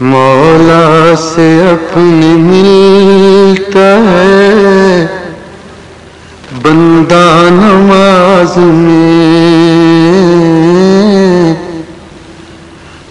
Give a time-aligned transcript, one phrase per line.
[0.00, 5.06] مولا سے اپنی ملتا ہے۔
[6.62, 11.54] بندہ نماز میں۔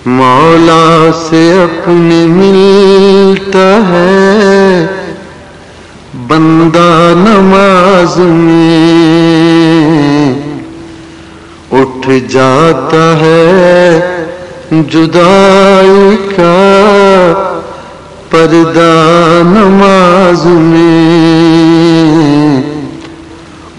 [0.06, 4.86] مولا سے اپنی ملتا ہے۔
[6.28, 10.34] بندہ نماز میں۔
[11.72, 14.00] اٹھ جاتا ہے۔
[14.72, 16.56] جدائی کا
[18.30, 20.90] پردہ نماز میں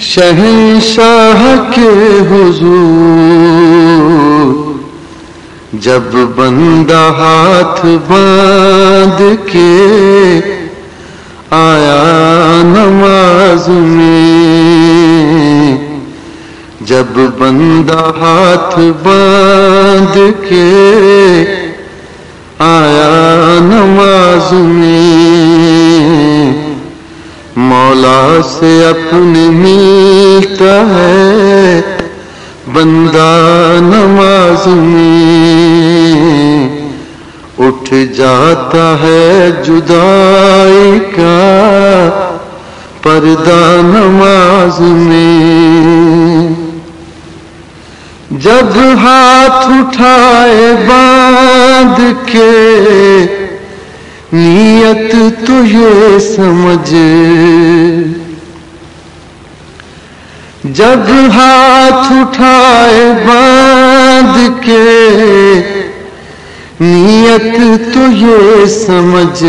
[0.00, 4.70] شہنشاہ کے حضور۔
[5.72, 6.02] جب
[6.36, 10.40] بندہ ہاتھ باندھ کے
[11.50, 14.29] آیا نماز میں
[16.80, 21.44] جب بندہ ہاتھ باندھ کے
[22.58, 26.52] آیا نماز میں،
[27.56, 31.80] مولا سے اپنے ملتا ہے
[32.72, 36.68] بندہ نماز میں۔
[37.58, 42.10] اٹھ جاتا ہے جدائی کا،
[43.02, 46.29] پردہ نماز میں۔
[48.42, 52.50] جب ہاتھ اٹھائے باندھ کے،
[54.32, 55.14] نیت
[55.46, 56.94] تو یہ سمجھ۔
[60.64, 64.84] جب ہاتھ اٹھائے باندھ کے،
[66.80, 67.60] نیت
[67.94, 69.44] تو یہ سمجھ۔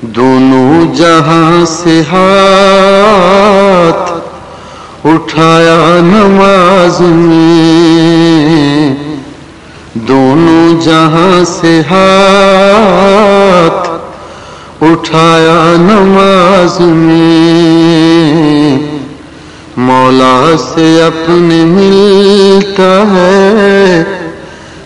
[0.00, 4.15] دونوں جہاں سے ہاتھ
[5.14, 8.94] اٹھایا نماز میں۔
[9.94, 13.90] دونوں جہاں سے ہاتھ
[14.82, 18.78] اٹھایا نماز میں۔
[19.76, 24.02] مولا سے اپنے ملتا ہے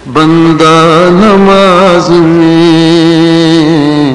[0.07, 4.15] بندہ نماز میں۔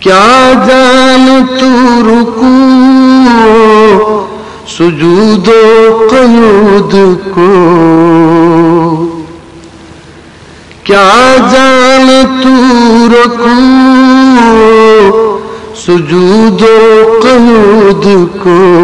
[0.00, 2.66] کیا جان تو رکو؟
[4.68, 6.94] سجود و قیود
[7.34, 7.50] کو۔
[10.84, 12.08] کیا جان
[12.42, 12.54] تو
[13.12, 13.58] رکو؟
[15.76, 18.06] سجود و قیود
[18.42, 18.74] کو۔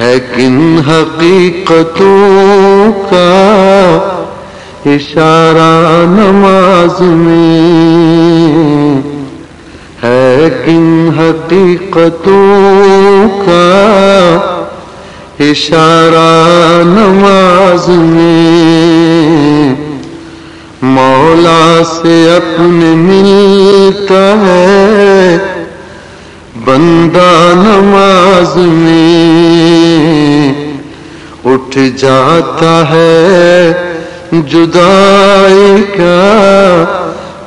[0.00, 2.71] ہے کن حقیقتوں
[3.10, 3.28] کا
[4.86, 5.70] اشارہ
[6.08, 7.52] نماز میں
[10.02, 12.48] ہے کن حقیقتوں
[13.44, 13.68] کا
[15.40, 19.74] اشارہ نماز میں
[20.84, 25.36] مولا سے اپنے ملتا ہے
[26.66, 29.71] بندہ نماز میں
[31.72, 33.72] اٹھ جاتا ہے
[34.32, 36.84] جدائی کا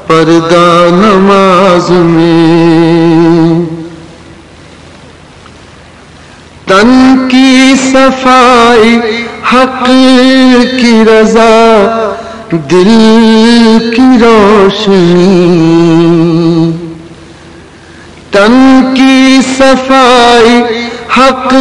[0.07, 3.63] پردہ نماز میں۔
[6.67, 8.99] تن کی صفائی،
[9.53, 9.85] حق
[10.81, 11.53] کی رضا،
[12.51, 12.91] دل
[13.95, 15.61] کی روشنی۔
[18.31, 20.61] تن کی صفائی،
[21.17, 21.53] حق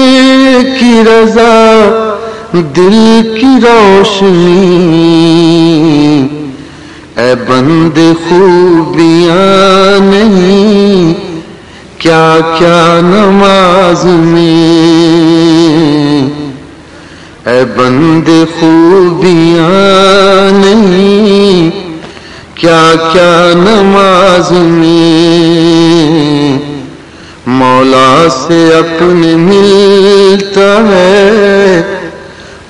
[0.81, 2.14] کی رضا
[2.55, 4.29] دل کی روشنی،
[7.17, 7.99] اے بند
[8.29, 11.13] خوبیاں نہیں،
[11.99, 14.53] کیا کیا نماز میں؟
[17.47, 18.29] اے بند
[18.59, 21.71] خوبیاں نہیں،
[22.55, 25.03] کیا کیا نماز میں؟
[27.47, 31.94] مولا سے اپنے ملتا ہے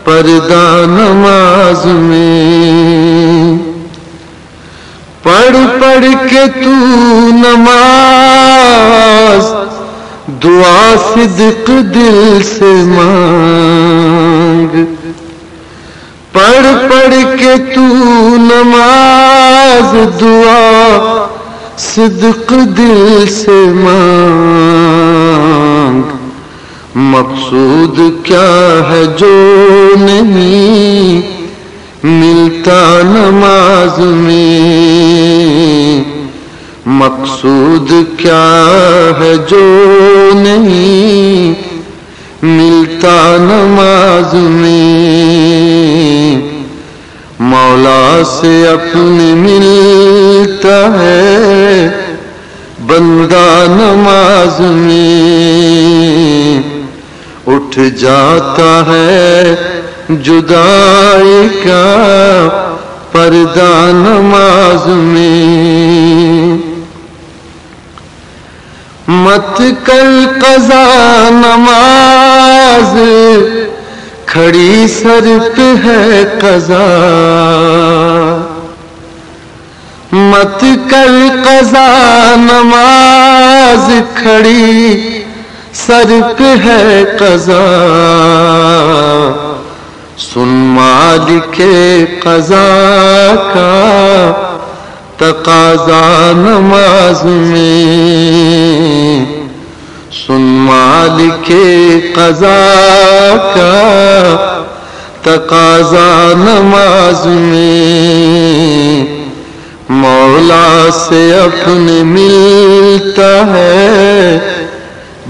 [0.04, 3.58] پردہ نماز میں۔
[5.22, 6.70] پڑھ پڑھ کے تو
[7.46, 9.44] نماز،
[10.44, 13.61] دعا صدق دل سے مانگ۔
[16.32, 17.86] پڑھ پڑھ کے تو
[18.36, 21.26] نماز دعا،
[21.78, 26.02] صدق دل سے مانگ۔
[26.94, 29.34] مقصود کیا ہے جو
[30.00, 31.20] نہیں،
[32.04, 36.04] ملتا نماز میں۔
[36.86, 38.46] مقصود کیا
[39.20, 39.64] ہے جو
[40.34, 41.61] نہیں
[42.42, 46.40] ملتا نماز میں۔
[47.38, 51.88] مولا سے اپنے ملتا ہے
[52.86, 56.62] بندہ نماز میں۔
[57.46, 59.54] اٹھ جاتا ہے
[60.08, 62.48] جدائی کا
[63.12, 66.01] پردہ نماز میں۔
[69.32, 70.84] مت کل قضا
[71.30, 72.96] نماز،
[74.26, 75.26] کھڑی سر
[75.56, 76.82] پہ ہے قضا۔
[80.12, 85.22] مت کل قضا نماز، کھڑی
[85.72, 87.62] سر پہ ہے قضا۔
[90.18, 91.62] سن مالک
[92.22, 92.68] قضا
[93.54, 93.72] کا
[95.22, 99.24] تقاضا نماز میں۔
[100.26, 101.52] سن مالک
[102.14, 102.72] قضا
[103.54, 104.36] کا
[105.22, 109.04] تقاضا نماز میں۔
[109.88, 114.38] مولا سے اپنے ملتا ہے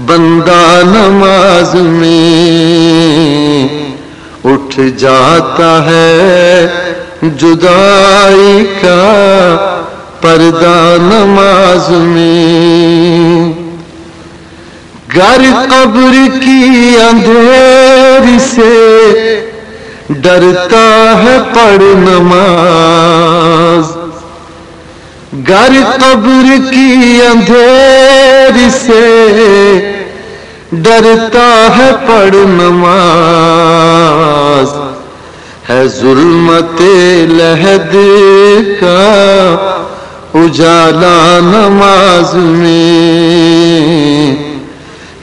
[0.05, 3.67] بندہ نماز میں۔
[4.43, 6.67] اٹھ جاتا ہے
[7.21, 9.82] جدائی کا
[10.23, 13.53] پردہ نماز میں۔
[15.15, 18.73] گر قبر کی اندھیر سے
[20.09, 20.87] ڈرتا
[21.23, 23.85] ہے پڑھ نماز۔
[25.49, 29.05] گر قبر کی اندھیر سے
[30.71, 34.67] ڈرتا ہے پڑھ نماز۔
[35.69, 36.81] ہے ظلمت
[37.29, 37.95] لہد
[38.79, 39.03] کا
[40.33, 42.71] اجالا نماز میں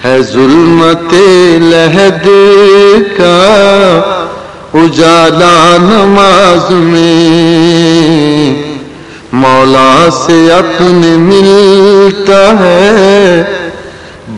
[0.04, 1.14] ہے ظلمت
[1.62, 2.26] لہد
[3.16, 3.38] کا
[4.74, 7.08] اجالا نماز میں
[9.34, 13.42] مولا سے اپنے ملتا ہے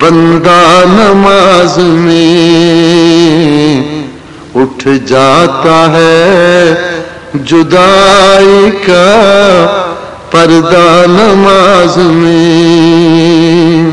[0.01, 2.27] بندہ نماز میں
[4.63, 6.75] اٹھ جاتا ہے
[7.45, 9.09] جدائی کا
[10.33, 13.91] پردہ نماز میں۔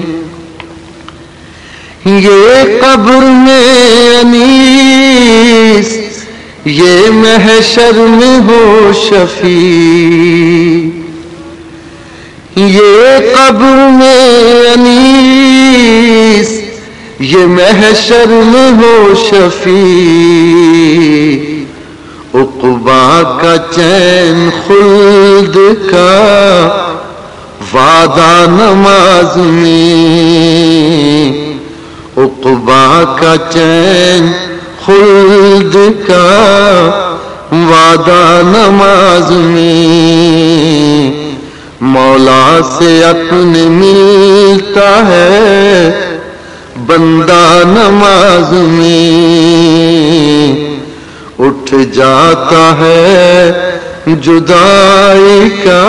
[2.06, 5.96] یہ قبر میں انیس،
[6.66, 10.90] یہ محشر میں ہو شفیع۔
[12.56, 16.62] یہ قبر میں انیس،
[17.20, 21.60] یہ محشر میں ہو شفیع۔
[22.34, 25.56] اقبا کا چین خلد
[25.90, 26.10] کا
[27.74, 31.32] وعدہ نماز میں
[32.24, 32.86] اقبا
[33.20, 34.32] کا چین
[34.86, 35.76] خلد
[36.08, 36.28] کا
[37.52, 39.74] وعدہ نماز میں
[41.90, 45.90] مولا سے اپنے ملتا ہے
[46.88, 49.99] بندہ نماز میں
[51.40, 53.52] اٹھ جاتا ہے
[54.06, 55.84] جدائی کا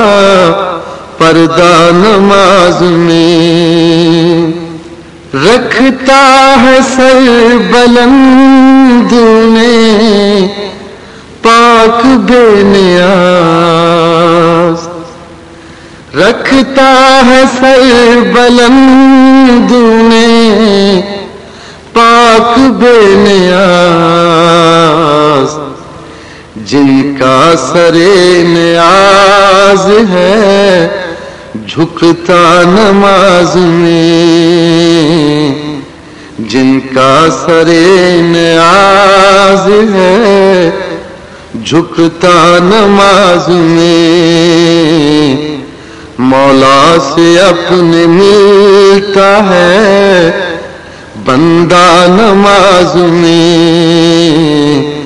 [1.18, 4.52] پردہ نماز میں۔
[5.34, 9.12] رکھتا ہے سر بلند
[9.52, 10.48] میں
[11.42, 14.88] پاک بے نیاز۔
[16.16, 19.70] رکھتا ہے سر بلند
[20.10, 21.02] میں
[21.92, 24.69] پاک بے نیاز۔
[26.66, 27.94] جن کا سر
[28.48, 30.88] نیاز ہے،
[31.68, 35.54] جھکتا نماز میں۔
[36.38, 37.68] جن کا سر
[38.22, 40.70] نیاز ہے،
[41.64, 45.36] جھکتا نماز میں۔
[46.18, 50.30] مولا سے اپنے ملتا ہے،
[51.24, 54.99] بندہ نماز میں۔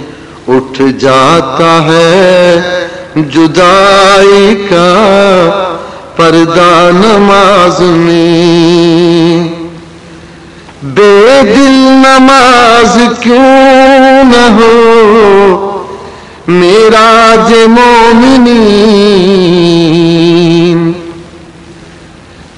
[0.49, 2.87] اٹھ جاتا ہے
[3.17, 4.89] جدائی کا
[6.17, 9.49] پردہ نماز میں۔
[10.83, 14.71] بے دل نماز کیوں نہ ہو؟
[16.49, 18.59] میرا ج مومنی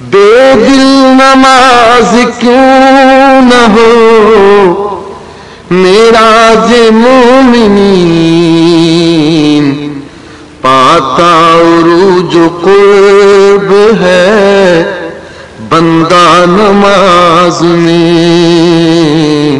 [0.01, 4.96] بے دل نماز کیوں نہ ہو؟
[5.71, 7.97] میرا ج مومنی
[10.63, 14.85] پاتا عروج قرب ہے،
[15.69, 19.59] بندہ نماز میں۔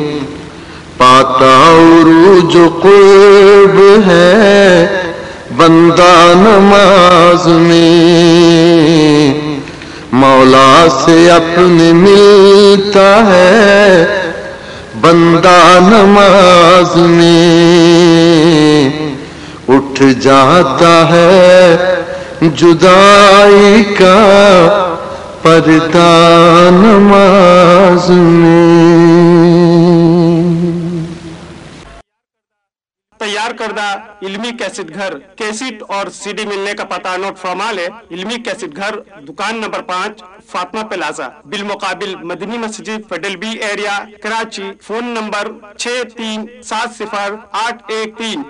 [0.99, 4.87] پاتا عروج قرب ہے،
[5.57, 9.35] بندہ نماز میں۔
[10.13, 14.05] مولا سے اپنے ملتا ہے
[15.01, 18.89] بندہ نماز میں
[19.69, 24.17] اٹھ جاتا ہے جدائی کا
[25.43, 26.09] پردہ
[26.73, 28.36] نماز میں
[34.23, 38.77] علمی کیسٹ گھر، کیسٹ اور سی ڈی ملنے کا پتہ نوٹ فرما لے۔ علمی کیسٹ
[38.77, 45.53] گھر، دکان نمبر پانچ، فاطمہ پلازا۔ بالمقابل Madni Masjid Federal B area, Karachi, phone number
[45.79, 48.43] چھ تین سات صفر آٹھ ایک تین۔